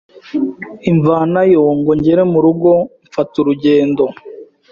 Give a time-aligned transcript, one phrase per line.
[0.91, 2.71] imvanayo ngo ngere mu rugo
[3.07, 4.03] mfata urugendo